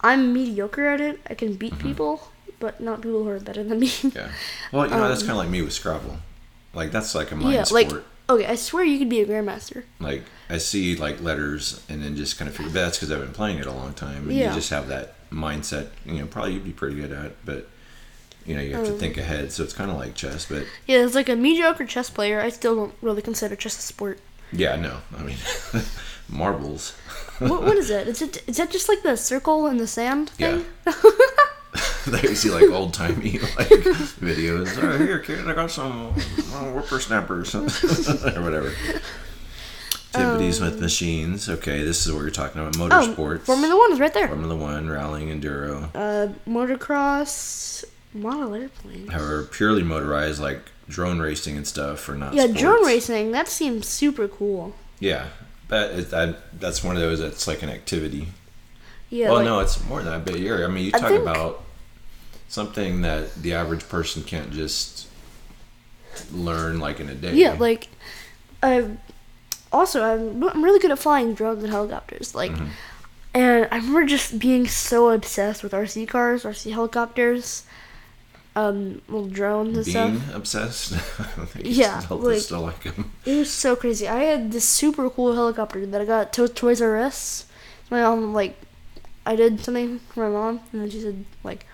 [0.00, 1.20] I'm mediocre at it.
[1.28, 1.88] I can beat Mm-hmm.
[1.88, 2.28] people,
[2.60, 3.90] but not people who are better than me.
[4.14, 4.28] Yeah.
[4.70, 6.18] Well, you know, that's Um, kind of like me with Scrabble.
[6.74, 7.92] Like that's like a mind yeah, sport.
[7.92, 9.84] like okay, I swear you could be a grandmaster.
[10.00, 12.72] like I see like letters and then just kind of figure.
[12.72, 14.48] That's because I've been playing it a long time, and Yeah.
[14.50, 15.88] you just have that mindset.
[16.04, 17.68] You know, probably you'd be pretty good at, but
[18.46, 19.52] you know, you have to Um, think ahead.
[19.52, 22.50] So it's kind of like chess, but Yeah, it's like a mediocre chess player, I
[22.50, 24.18] still don't really consider chess a sport.
[24.52, 25.36] yeah, no, I mean,
[26.28, 26.92] marbles.
[27.38, 28.06] what, what is it?
[28.08, 30.60] Is it is that just like the circle in the sand Yeah.
[32.06, 33.68] There you see like old timey like
[34.20, 34.76] videos.
[34.82, 38.74] Oh, here, kid, I got some uh, whippersnappers or whatever.
[40.14, 41.48] Activities with machines.
[41.48, 42.76] Okay, this is what you're talking about.
[42.76, 43.40] oh, Motorsports.
[43.40, 44.28] Formula One is right there.
[44.28, 45.90] Formula One, rallying, enduro.
[45.94, 49.10] Uh, motocross, model airplanes.
[49.10, 52.34] However, purely motorized, like drone racing and stuff, or not.
[52.34, 52.60] Yeah, sports.
[52.60, 53.30] drone racing.
[53.32, 54.74] That seems super cool.
[55.00, 55.28] Yeah,
[55.68, 58.28] but it, that, that's one of those that's like an activity.
[59.10, 59.28] Yeah.
[59.28, 60.30] well, like, no, it's more than that.
[60.30, 60.64] But you're.
[60.64, 61.63] I mean, you I talk about
[62.54, 65.08] something that the average person can't just
[66.32, 67.34] learn like in a day.
[67.34, 67.88] Yeah, like
[68.62, 68.88] I
[69.72, 72.34] also I'm, I'm really good at flying drones and helicopters.
[72.34, 72.66] Like, Mm-hmm.
[73.34, 77.64] and I remember just being so obsessed with RC cars, RC helicopters,
[78.54, 80.10] um, little drones and stuff.
[80.10, 80.36] being stuff.
[80.36, 80.92] obsessed.
[81.64, 82.86] Yeah, like- still like.
[83.26, 84.06] It was so crazy.
[84.08, 87.46] I had this super cool helicopter that I got to Toys R Us.
[87.90, 88.56] My mom like,
[89.26, 91.66] I did something for my mom, and then she said like,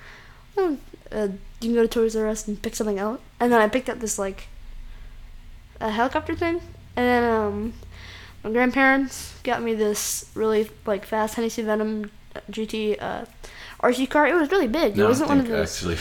[0.60, 0.78] oh,
[1.12, 1.28] uh,
[1.60, 3.20] you can go to Toys R Us and pick something out.
[3.38, 4.48] And then I picked up this like,
[5.80, 6.56] a helicopter thing,
[6.96, 7.72] and then um,
[8.44, 12.10] my grandparents got me this really like fast Hennessy Venom
[12.50, 13.24] GT uh,
[13.82, 14.26] RC car.
[14.26, 14.96] It was really big.
[14.96, 15.74] No, it wasn't one of those.
[15.76, 15.96] actually.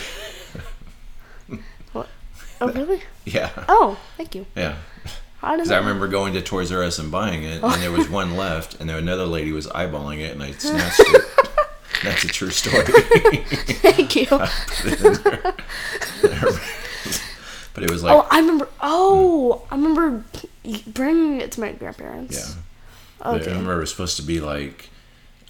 [2.62, 3.02] Oh really?
[3.26, 4.46] Yeah, Oh, thank you.
[4.56, 4.76] yeah.
[5.42, 5.76] I Because know.
[5.76, 8.76] I remember going to Toys R Us and buying it, and there was one left,
[8.82, 11.22] and there another lady was eyeballing it, and I snatched it.
[12.04, 12.84] That's a true story.
[12.86, 14.28] Thank you.
[17.74, 18.68] but it was like, Oh, I remember.
[18.82, 20.24] Oh, I remember
[20.88, 22.38] bringing it to my grandparents.
[22.56, 22.62] yeah.
[23.22, 24.90] But I remember it was supposed to be like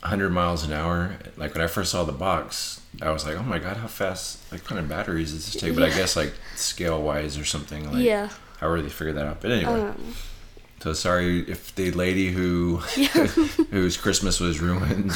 [0.01, 1.17] 100 miles an hour.
[1.37, 4.51] Like when I first saw the box, I was like, oh my god, how fast?
[4.51, 5.75] Like, kind of batteries does this take?
[5.75, 7.91] But I guess like scale wise or something.
[7.91, 8.29] Like, Yeah.
[8.59, 9.41] However they figured that out.
[9.41, 9.71] But anyway.
[9.81, 10.15] Um,
[10.79, 12.77] So sorry if the lady who
[13.71, 15.11] whose Christmas was ruined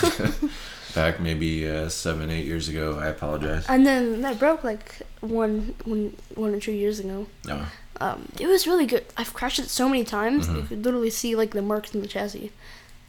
[0.95, 2.97] back maybe uh, seven, eight years ago.
[2.99, 3.65] I apologize.
[3.67, 7.27] and then that broke like one, one, one or two years ago.
[7.45, 7.65] No,
[8.01, 9.05] Um, it was really good.
[9.17, 10.47] I've crashed it so many times.
[10.47, 10.55] Mm-hmm.
[10.57, 12.51] You could literally see like the marks in the chassis.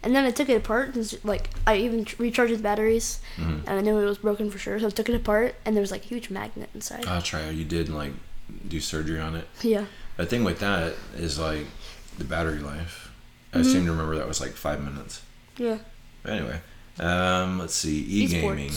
[0.03, 0.95] And then I took it apart.
[0.95, 3.67] And, like I even recharged the batteries, Mm-hmm.
[3.67, 4.79] and I knew it was broken for sure.
[4.79, 7.07] So I took it apart, and there was like a huge magnet inside.
[7.07, 7.49] I'll try.
[7.51, 8.13] You did like
[8.69, 9.47] do surgery on it.
[9.63, 9.87] yeah.
[10.17, 11.67] The thing with that is like
[12.19, 13.11] the battery life.
[13.53, 13.73] I Mm-hmm.
[13.73, 15.23] seem to remember that was like five minutes.
[15.57, 15.79] Yeah.
[16.27, 16.61] Anyway,
[17.01, 18.71] um, let's see, e gaming.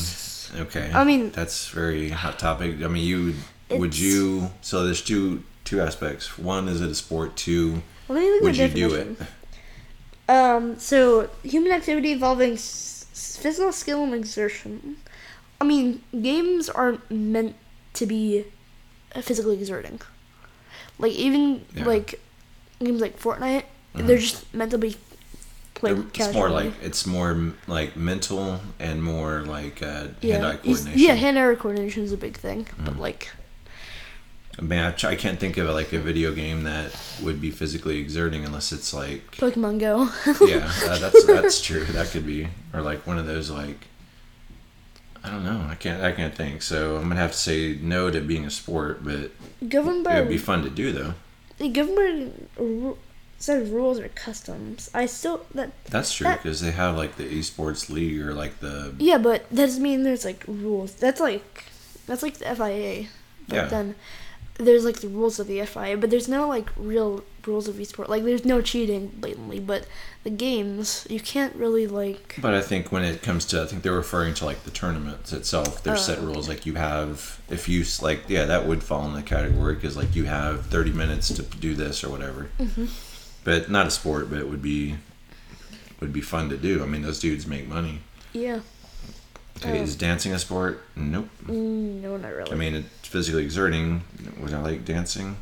[0.60, 2.82] Okay, I mean- that's very hot topic.
[2.84, 3.36] I mean, you
[3.70, 4.50] would you?
[4.62, 6.38] So there's two two aspects.
[6.38, 7.36] One is it a sport.
[7.36, 9.18] Two, let me look would you do it?
[10.30, 13.06] Um, so human activity involving s-
[13.42, 14.98] physical skill and exertion.
[15.60, 17.56] I mean, games aren't meant
[17.94, 18.46] to be
[19.22, 20.00] physically exerting.
[21.00, 21.86] Like even Yeah.
[21.86, 22.20] like
[22.84, 23.64] games like Fortnite,
[23.96, 24.96] they're just meant to be
[25.78, 26.28] played They're- casually.
[26.28, 30.92] It's more like it's more like mental and more like uh, yeah, hand-eye It's- coordination.
[30.92, 31.00] Mm-hmm.
[31.00, 33.30] yeah, hand-eye coordination is a big thing, but like
[34.60, 36.90] I mean, I, I can't think of like a video game that
[37.22, 40.10] would be physically exerting unless it's like Pokemon Go.
[40.48, 41.86] yeah, uh, that's that's true.
[41.86, 43.80] That could be or like one of those like
[45.24, 45.68] I don't know.
[45.70, 46.62] I can't I can't think.
[46.64, 49.32] So I'm gonna have to say no to being a sport, but
[49.70, 51.14] governed it would be fun to do though.
[51.70, 52.98] government ru-
[53.40, 54.90] set of rules or customs.
[54.94, 58.60] I still that That's true That- because they have like the esports league or like
[58.60, 60.94] the Yeah, but that doesn't mean there's like rules.
[60.94, 61.66] That's like
[62.08, 63.08] that's like the FIA.
[63.48, 63.66] But Yeah.
[63.68, 63.96] then
[64.60, 68.10] there's like the rules of the FIA, but there's no like real rules of esports.
[68.10, 69.86] Like there's no cheating blatantly, but
[70.24, 72.38] the games you can't really like.
[72.42, 75.32] But I think when it comes to, I think they're referring to like the tournaments
[75.32, 75.84] itself.
[75.84, 76.24] There's set Oh.
[76.24, 79.76] rules like you have, if you s- like, yeah, that would fall in the category
[79.76, 82.50] because like you have 30 minutes to do this or whatever.
[82.60, 82.86] Mm-hmm.
[83.48, 84.98] But not a sport, but it would be
[86.02, 86.84] would be fun to do.
[86.84, 88.00] I mean, those dudes make money.
[88.34, 88.60] Yeah.
[89.60, 89.84] Okay, Oh.
[89.84, 90.84] is dancing a sport?
[90.98, 91.30] Nope.
[91.46, 92.52] Mm, no, not really.
[92.52, 94.04] I mean, it's physically exerting.
[94.42, 95.38] Would I like dancing?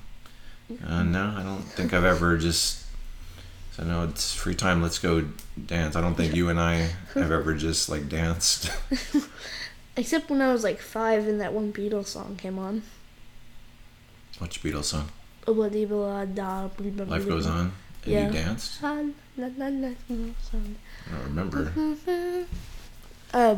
[0.86, 2.86] Uh, no, I don't think I've ever just.
[3.72, 4.84] So no, it's free time.
[4.84, 5.26] Let's go
[5.66, 5.96] dance.
[5.96, 8.70] I don't think you and I have ever just like danced.
[9.98, 12.84] Except when I was like five and that one Beatles song came on.
[14.38, 15.10] Which Beatles song?
[15.48, 17.72] Life Life goes on.
[18.06, 18.28] And Yeah.
[18.28, 18.80] you danced?
[18.80, 19.14] song.
[19.38, 19.42] I
[21.12, 21.72] don't remember.
[23.34, 23.56] Uh,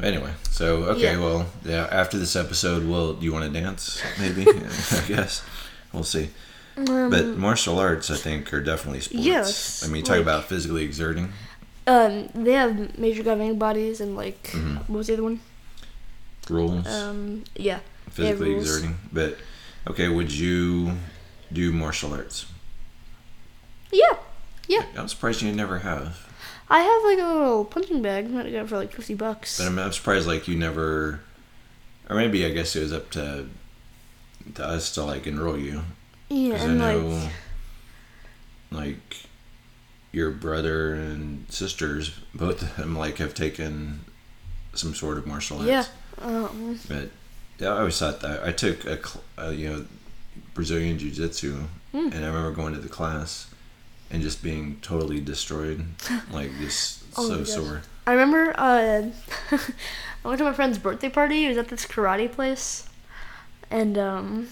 [0.00, 1.18] Anyway, so okay, Yeah.
[1.18, 1.88] well, yeah.
[1.90, 4.00] After this episode, will do you want to dance?
[4.20, 4.42] Maybe
[4.92, 5.42] I guess
[5.92, 6.30] we'll see.
[6.76, 9.24] um, But martial arts, I think, are definitely sports.
[9.26, 11.32] Yes, I mean, talk like- about physically exerting.
[11.88, 14.76] um, they have major governing bodies and like Mhm.
[14.88, 15.40] what was the other one?
[16.48, 17.80] Rules, Um, yeah.
[18.08, 18.98] physically exerting.
[19.12, 19.36] But
[19.90, 20.92] okay, would you
[21.52, 22.46] do martial arts?
[23.92, 24.16] Yeah.
[24.66, 24.84] Yeah.
[24.96, 26.26] I'm surprised you never have.
[26.70, 28.30] I have like a little punching bag.
[28.34, 29.58] that I got for like fifty bucks.
[29.58, 31.20] But I'm, I'm surprised like you never,
[32.10, 33.46] or maybe I guess it was up to
[34.54, 35.82] to us to like enroll you.
[36.28, 37.30] yeah, Because I know, like
[38.70, 39.16] like,
[40.12, 44.00] your brother and sisters, both of them, like, have taken
[44.74, 45.68] some sort of martial arts.
[45.68, 45.84] yeah,
[46.20, 47.10] um, But
[47.58, 49.84] yeah, I always thought that I took a, cl- uh, you know,
[50.54, 51.56] Brazilian Jiu Jitsu,
[51.92, 52.10] Hmm.
[52.12, 53.46] and I remember going to the class
[54.10, 55.84] and just being totally destroyed,
[56.32, 57.82] like just Oh so sore.
[58.06, 59.08] I remember uh,
[59.50, 61.44] I went to my friend's birthday party.
[61.46, 62.88] It was at this karate place,
[63.70, 64.48] and um,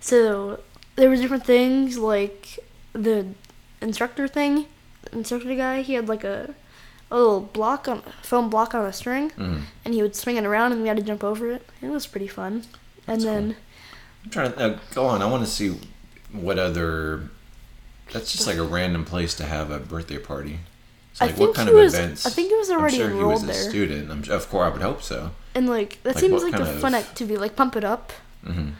[0.00, 0.60] so
[0.96, 2.58] there was different things like
[2.92, 3.26] the
[3.80, 4.66] instructor thing.
[5.04, 6.54] The instructor guy, he had like a,
[7.10, 9.62] a little block on foam block on a string, Mm.
[9.84, 11.66] and he would swing it around, and we had to jump over it.
[11.80, 12.64] It was pretty fun.
[13.06, 13.32] And That's cool.
[13.34, 13.56] then
[14.24, 15.22] I'm trying to uh, go on.
[15.22, 15.76] I want to see
[16.32, 17.30] what other.
[18.12, 20.60] That's just like a random place to have a birthday party.
[21.14, 21.94] So I like, think what kind he of was.
[21.94, 22.26] events?
[22.26, 24.10] I think he was already I'm sure he was a there, student.
[24.10, 25.30] I'm, of course, I would hope so.
[25.54, 27.36] and like that Like, seems like a kind fun of- activity.
[27.38, 28.12] Like pump it up.
[28.44, 28.70] hmm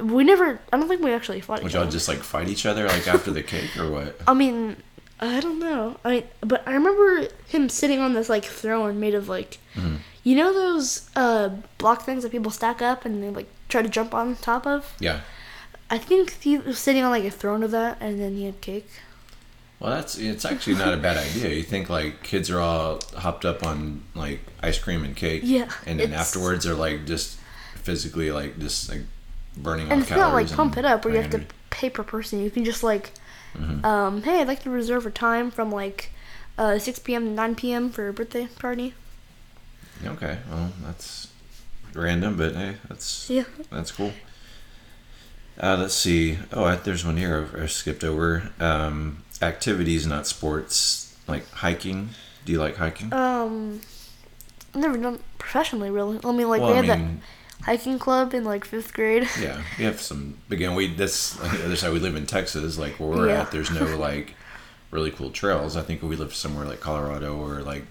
[0.00, 0.60] We never.
[0.72, 3.30] I don't think we actually fought Would y'all just like fight each other like after
[3.30, 4.20] the cake or what?
[4.28, 4.76] I mean,
[5.20, 5.96] I don't know.
[6.04, 9.98] I but I remember him sitting on this like throne made of like, Mhm.
[10.24, 13.88] you know those uh block things that people stack up and they like try to
[13.88, 14.94] jump on top of.
[14.98, 15.20] Yeah.
[15.90, 18.60] I think he was sitting on like a throne of that, and then he had
[18.60, 18.88] cake.
[19.80, 21.48] Well, that's it's actually not a bad idea.
[21.54, 25.70] You think like kids are all hopped up on like ice cream and cake, Yeah,
[25.86, 27.38] and then it's- afterwards they're like just
[27.76, 29.02] physically like just like
[29.56, 32.40] burning And it's not like pump it up where you have to pay per person.
[32.40, 33.12] You can just like,
[33.58, 33.82] Mhm.
[33.84, 36.10] um, hey, I'd like to reserve a time from like
[36.58, 37.24] uh, 6 p.m.
[37.24, 37.90] to 9 p.m.
[37.90, 38.92] for a birthday party.
[40.04, 41.28] Okay, well that's
[41.94, 43.44] random, but hey, that's Yeah.
[43.70, 44.12] that's cool.
[45.62, 46.38] Uh, let's see.
[46.52, 48.50] Oh, I, there's one here I, I skipped over.
[48.58, 52.10] Um, activities, not sports, like hiking.
[52.44, 53.12] Do you like hiking?
[53.12, 53.80] Um,
[54.74, 56.18] I've never done professionally really.
[56.24, 57.20] I mean, like well, we I had mean,
[57.60, 59.28] that hiking club in like fifth grade.
[59.40, 60.38] yeah, we have some.
[60.50, 61.92] Again, we this like, the other side.
[61.92, 62.78] We live in Texas.
[62.78, 63.42] Like where we're Yeah.
[63.42, 64.34] at, there's no like
[64.90, 65.76] really cool trails.
[65.76, 67.84] I think if we lived somewhere like Colorado or like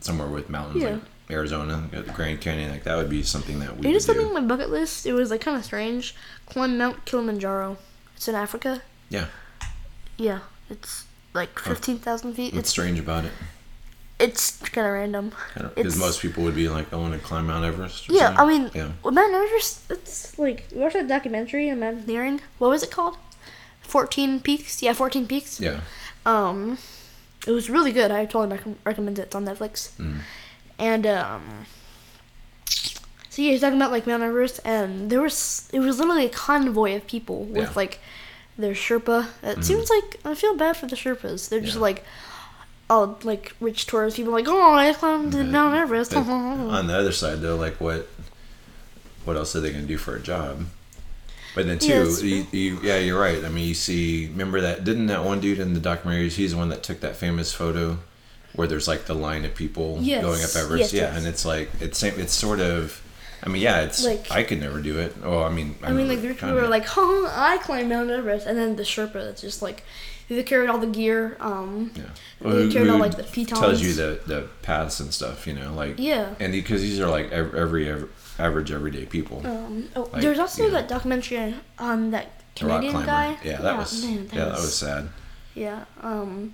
[0.00, 0.90] somewhere with mountains, Yeah.
[0.92, 4.24] like Arizona, the Grand Canyon, like that would be something that we It is something
[4.26, 4.34] do.
[4.36, 5.06] on my bucket list.
[5.06, 6.14] It was like kind of strange.
[6.46, 7.78] Climb Mount Kilimanjaro.
[8.16, 8.82] It's in Africa.
[9.08, 9.26] Yeah.
[10.16, 12.52] Yeah, it's like fifteen thousand feet.
[12.54, 13.32] What's It's strange about it?
[14.20, 15.32] it's kind of random.
[15.74, 18.08] Because most people would be like, I want to climb Mount Everest.
[18.08, 18.40] Yeah, something.
[18.40, 18.88] I mean, yeah.
[19.02, 19.90] well, Mount Everest.
[19.90, 22.40] It's like we watched that documentary on mountaineering.
[22.58, 23.16] What was it called?
[23.80, 24.82] Fourteen Peaks.
[24.82, 25.58] Yeah, Fourteen Peaks.
[25.60, 25.80] Yeah.
[26.24, 26.78] Um,
[27.46, 28.10] it was really good.
[28.12, 29.22] I totally rec- recommend it.
[29.22, 29.90] It's on Netflix.
[29.98, 30.18] Mm.
[30.78, 31.66] And um,
[32.66, 36.30] so yeah, he's talking about like Mount Everest, and there was it was literally a
[36.30, 37.64] convoy of people with Yeah.
[37.64, 37.78] Mm-hmm.
[37.78, 38.00] like
[38.56, 39.28] their Sherpa.
[39.42, 41.48] It seems like I feel bad for the Sherpas.
[41.48, 41.80] They're just Yeah.
[41.82, 42.04] like
[42.90, 46.12] all like rich tourist people, like oh I climbed But- Mount Everest.
[46.12, 48.08] But on the other side, though, like what,
[49.24, 50.66] what else are they to do for a job?
[51.54, 53.44] But then too, Yeah, you, you, yeah, you're right.
[53.44, 54.82] I mean, you see, remember that?
[54.82, 56.32] Didn't that one dude in the documentaries?
[56.32, 57.98] He's the one that took that famous photo
[58.54, 60.80] where there's like the line of people Yes, going up Everest.
[60.80, 61.16] yes, yeah, yes.
[61.18, 62.02] and it's like it's.
[62.02, 63.00] It's sort of.
[63.42, 64.04] I mean, yeah, it's.
[64.04, 65.14] Like- I could never do it.
[65.22, 68.10] Oh, I mean, I mean, like the rich people are like, "Oh, I climbed Mount
[68.10, 69.84] Everest," and then the Sherpa that's just like
[70.28, 71.36] they carried all the gear.
[71.40, 72.04] Um, Yeah.
[72.40, 73.60] they carried all like the pitons.
[73.60, 75.46] tells you the the paths and stuff.
[75.46, 76.34] You know, like Yeah.
[76.40, 79.42] and because these are like ev- every, every average everyday people.
[79.46, 80.70] Um, oh, Like, there's also know.
[80.70, 83.36] that documentary on that Canadian guy.
[83.44, 85.08] Yeah, that was man, yeah, that was sad.
[85.54, 85.84] Yeah.
[86.02, 86.52] Um,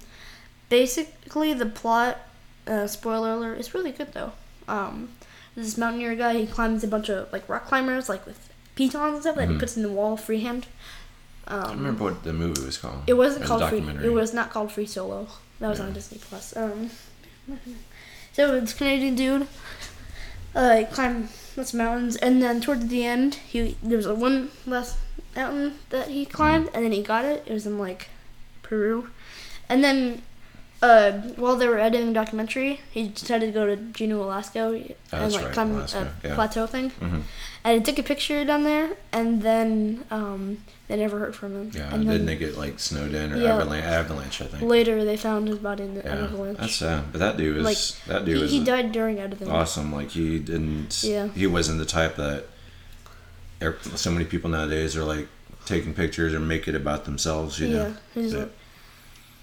[0.71, 2.17] basically the plot,
[2.67, 4.33] uh, spoiler alert, is really good though.
[4.67, 5.11] Um,
[5.55, 9.21] this mountaineer guy he climbs a bunch of like rock climbers like with pitons and
[9.23, 9.59] stuff that he Mhm.
[9.61, 10.67] puts in the wall freehand.
[11.47, 13.03] I Um, remember what the movie was called.
[13.07, 14.07] it wasn't Or the called free.
[14.07, 15.29] It was not called Free Solo.
[15.59, 15.87] That was Yeah.
[15.87, 16.57] on Disney Plus.
[16.57, 16.91] Um,
[18.33, 19.49] so this Canadian dude,
[20.55, 24.15] uh, he climbed lots of mountains, and then towards the end, he there was a
[24.15, 24.97] one last
[25.35, 26.77] mountain that he climbed, Mm-hmm.
[26.77, 27.43] and then he got it.
[27.47, 28.09] It was in like
[28.63, 29.11] Peru,
[29.69, 30.23] and then.
[30.83, 34.69] Uh, while they were editing the documentary, he decided to go to Juneau, Alaska,
[35.13, 36.35] and like right, climb Alaska, a yeah.
[36.35, 36.91] plateau thing.
[37.01, 37.23] Mhm.
[37.65, 41.71] And he took a picture down there, and then um, they never heard from him.
[41.75, 43.57] Yeah, and didn't then they get like snowed in or Yeah.
[43.57, 43.85] avalanche?
[43.85, 44.63] Avalanche, I think.
[44.63, 46.57] later they found his body in the yeah, avalanche.
[46.59, 47.13] that's sad.
[47.13, 49.51] But that dude was Like, that dude he, he died during editing.
[49.51, 49.93] awesome.
[49.93, 51.03] Like he didn't.
[51.05, 51.29] Yeah.
[51.29, 52.45] He wasn't the type that.
[53.61, 55.29] er- So many people nowadays are like
[55.67, 57.59] taking pictures or make it about themselves.
[57.61, 57.95] You yeah, know.
[58.15, 58.39] he's Yeah.
[58.41, 58.53] like,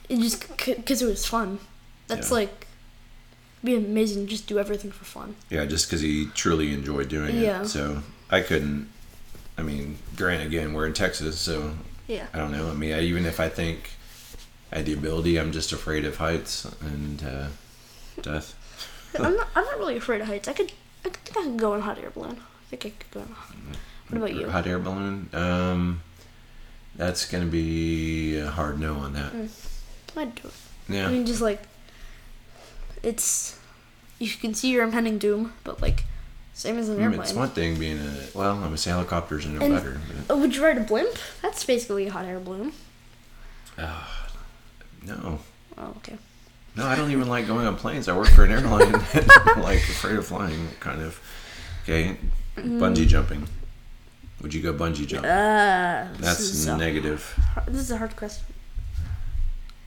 [0.10, 1.60] it just because it was fun.
[2.08, 2.36] That's Yeah.
[2.36, 2.68] like
[3.64, 4.28] be amazing.
[4.28, 5.36] Just do everything for fun.
[5.50, 7.64] Yeah, just because he truly enjoyed doing Yeah.
[7.64, 7.68] it.
[7.68, 8.90] So I couldn't.
[9.58, 11.76] I mean, granted, again, we're in Texas, so
[12.08, 12.28] Yeah.
[12.34, 12.70] I don't know.
[12.70, 13.92] I mean, I, even if I think
[14.72, 17.48] I had the ability, I'm just afraid of heights and uh,
[18.22, 18.54] death.
[19.20, 19.48] I'm not.
[19.56, 20.48] I'm not really afraid of heights.
[20.48, 20.72] I could.
[21.04, 22.38] I think I could go in a hot air balloon.
[22.40, 23.22] I think I could go.
[23.22, 23.36] In,
[24.10, 24.50] what about you?
[24.50, 25.30] Hot air balloon.
[25.34, 26.02] Um,
[26.96, 29.34] that's gonna be a hard no on that.
[29.34, 29.50] I'd
[30.26, 30.54] do it.
[30.90, 31.08] Yeah.
[31.08, 31.62] I mean, just like
[33.04, 33.60] it's.
[34.20, 36.06] You can see your impending doom, but like
[36.54, 37.22] same as an I mean, airplane.
[37.22, 38.54] it's one thing being a well.
[38.56, 40.00] I'm gonna say helicopters are no And- better.
[40.28, 41.18] But, Oh, would you ride a blimp?
[41.42, 42.74] That's basically a hot air balloon.
[43.78, 44.04] uh,
[45.06, 45.40] no,
[45.78, 46.18] Oh, okay.
[46.76, 48.08] no, I don't even like going on planes.
[48.10, 48.96] I work for an airline.
[49.14, 51.20] I'm like afraid of flying, kind of.
[51.84, 52.18] Okay,
[52.58, 52.80] Mm.
[52.80, 53.48] bungee jumping.
[54.42, 55.30] Would you go bungee jumping?
[55.30, 57.22] Uh, That's negative.
[57.54, 58.46] hard- this is a hard question.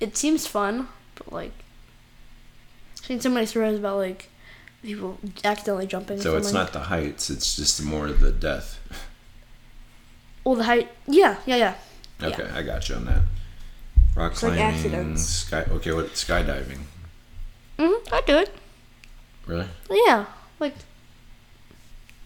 [0.01, 1.53] It seems fun, but like,
[2.99, 4.29] I've seen so many stories about like
[4.83, 6.21] people accidentally jumping.
[6.21, 8.79] So it's like- not the heights; it's just more the death.
[10.45, 10.89] Well, the height.
[11.07, 11.75] Yeah, yeah, yeah.
[12.21, 12.27] Yeah.
[12.29, 13.23] Okay, I got you on that.
[14.17, 15.23] Rock It's like climbing, accidents.
[15.27, 15.65] sky.
[15.71, 16.81] Okay, what skydiving?
[17.79, 18.51] Mm-hmm, I do it.
[19.47, 19.67] Really?
[19.91, 20.27] Yeah,
[20.59, 20.75] like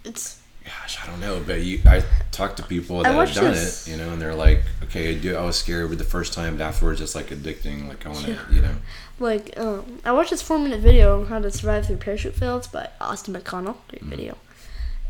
[0.04, 3.87] it's Gosh, I don't know, but you, I talked to people that have done this-
[3.87, 5.37] it, you know, and they're like, okay, I do.
[5.37, 7.87] I was scared with the first time, but afterwards, it's like addicting.
[7.88, 8.38] Like I want to, Yeah.
[8.50, 8.77] you know.
[9.20, 12.66] Like, um, I watched this four minute video on how to survive through parachute fails
[12.66, 13.77] by Austin McConnell.
[13.88, 14.09] Great Mm.
[14.09, 14.38] video.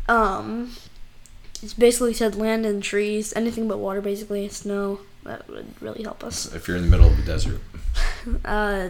[0.09, 0.75] Um,
[1.63, 4.99] it's basically said land in trees, anything but water, basically snow.
[5.23, 6.53] That would really help us.
[6.53, 7.61] If you're in the middle of the desert,
[8.45, 8.89] Uh,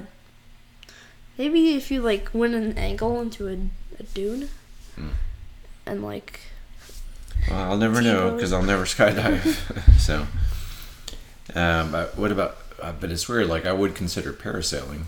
[1.38, 3.54] maybe if you like went an angle into a,
[3.99, 4.49] a dune,
[4.99, 5.10] Mm.
[5.86, 6.39] and like
[7.49, 9.99] well, I'll never know because I'll never skydive.
[9.99, 10.27] so,
[11.55, 12.58] um, but what about?
[12.81, 13.47] Uh, but it's weird.
[13.47, 15.03] Like I would consider parasailing.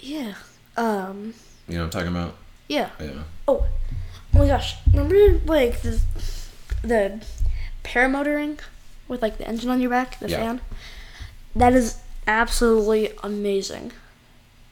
[0.00, 0.34] yeah,
[0.76, 1.34] um,
[1.68, 2.36] You know what I'm talking about?
[2.68, 2.90] yeah.
[3.00, 3.22] Yeah.
[3.46, 3.66] Oh
[4.32, 4.76] my gosh!
[4.92, 6.00] Remember like the
[6.82, 7.24] the
[7.84, 8.58] paramotoring
[9.08, 10.38] with like the engine on your back, the Yeah.
[10.38, 10.60] fan.
[11.54, 13.92] That is absolutely amazing.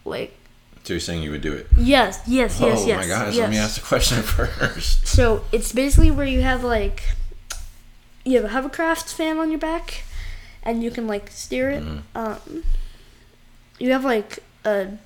[0.04, 0.36] Like
[0.84, 1.68] So you're saying you would do it?
[1.76, 2.96] yes, yes, yes, oh yes.
[2.96, 3.34] Oh my gosh!
[3.34, 3.38] yes.
[3.42, 5.06] Let me ask the question first.
[5.06, 7.02] So it's basically where you have like
[8.24, 10.02] you have a hovercraft fan on your back,
[10.62, 11.82] and you can like steer it.
[11.84, 12.02] Mhm.
[12.14, 12.64] Um,
[13.78, 14.98] you have like a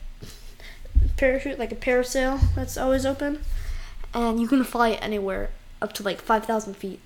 [1.17, 3.41] parachute, like a parasail that's always open,
[4.15, 5.51] and you can fly anywhere
[5.83, 7.01] up to like five thousand feet.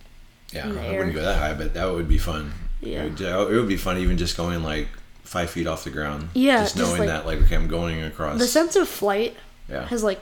[0.52, 0.98] Yeah, I air.
[0.98, 2.52] wouldn't go that high, but that would be fun.
[2.80, 3.02] Yeah.
[3.04, 4.88] It would, it would be fun even just going like
[5.24, 6.28] five feet off the ground.
[6.34, 8.38] Yeah, Just just knowing like- that, like, okay, I'm going across.
[8.38, 9.36] The sense of flight
[9.68, 9.86] yeah.
[9.86, 10.20] has like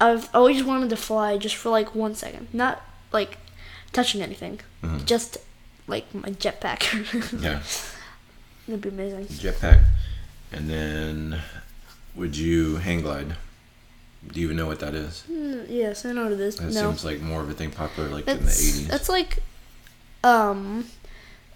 [0.00, 2.82] I've always wanted to fly just for like one second, not
[3.12, 3.38] like
[3.92, 5.04] touching anything, Mhm.
[5.06, 5.38] just
[5.86, 6.82] like my jetpack.
[7.42, 7.60] Yeah.
[8.66, 9.26] That'd be amazing.
[9.26, 9.84] Jetpack.
[10.50, 11.40] And then,
[12.16, 13.36] would you hang glide?
[14.32, 15.22] Do you even know what that is?
[15.30, 16.56] Mm, yes, I know what it is.
[16.56, 18.86] That no, seems like more of a thing popular like in the 80s.
[18.88, 19.38] that's like,
[20.22, 20.86] um,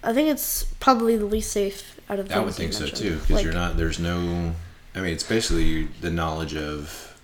[0.03, 2.29] I think it's probably the least safe out of.
[2.29, 3.01] The I would think so mentioned.
[3.01, 3.77] too, because Like, you're not.
[3.77, 4.53] There's no.
[4.95, 7.15] I mean, it's basically the knowledge of,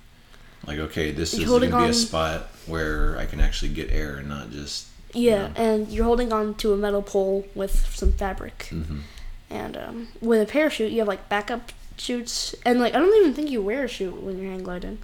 [0.67, 4.17] like, okay, this is going to be a spot where I can actually get air
[4.17, 4.87] and not just.
[5.13, 8.99] Yeah, and you're holding on to a metal pole with some fabric, hmm
[9.49, 13.33] and um, with a parachute, you have like backup chutes, and like I don't even
[13.33, 14.99] think you wear a chute when you're hang gliding.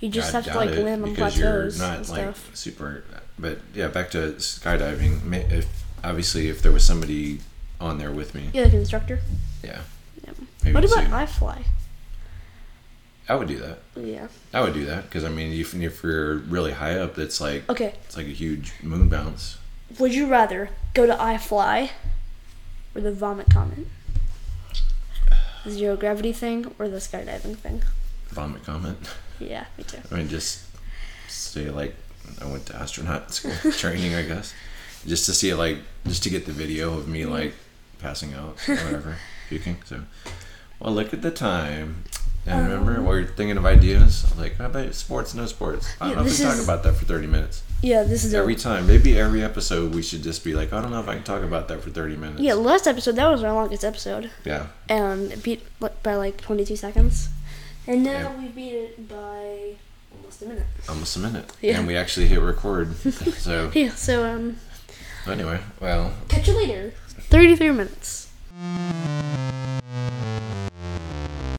[0.00, 2.50] You just have to like land on plateaus you're not and like stuff.
[2.56, 3.04] super.
[3.38, 5.50] But yeah, back to skydiving.
[5.50, 5.66] If
[6.04, 7.40] obviously if there was somebody
[7.80, 9.20] on there with me, Yeah, like an instructor.
[9.62, 9.80] yeah.
[10.26, 10.36] Yep.
[10.64, 11.62] Maybe What about iFLY?
[13.28, 13.78] I would do that.
[13.94, 14.28] Yeah.
[14.54, 17.68] I would do that because I mean, if, if you're really high up, it's like
[17.68, 17.94] Okay.
[18.06, 19.58] it's like a huge moon bounce.
[19.98, 21.90] Would you rather go to iFLY
[22.94, 23.86] or the vomit comet?
[25.64, 27.82] The zero gravity thing or the skydiving thing?
[28.28, 28.96] Vomit comet.
[29.40, 29.98] Yeah, me too.
[30.10, 30.64] I mean, just
[31.28, 31.94] say like
[32.42, 34.52] I went to astronaut school training, I guess,
[35.06, 37.32] just to see it, like just to get the video of me mm-hmm.
[37.32, 37.54] like
[38.00, 39.16] passing out or whatever,
[39.48, 39.76] puking.
[39.84, 40.02] So,
[40.80, 42.04] well, look at the time.
[42.46, 45.86] And um, remember, while you're thinking of ideas, like how about sports, no sports?
[46.00, 48.32] I don't Yeah, know if we talk about that for thirty minutes Yeah, this is
[48.32, 48.86] every a, time.
[48.86, 51.42] Maybe every episode we should just be like, I don't know if I can talk
[51.42, 52.40] about that for thirty minutes.
[52.40, 52.54] yeah.
[52.54, 54.68] Last episode that was our longest episode, yeah.
[54.88, 55.62] and it beat
[56.02, 57.28] by like twenty two seconds,
[57.86, 58.40] and now Yeah.
[58.40, 59.74] we beat it by
[60.16, 60.66] almost a minute.
[60.88, 61.78] almost a minute, Yeah.
[61.78, 62.96] and we actually hit record.
[63.36, 63.90] so Yeah.
[63.90, 64.56] So um,
[65.28, 66.12] Anyway, well.
[66.28, 66.94] Catch you later.
[67.30, 68.28] 33 minutes.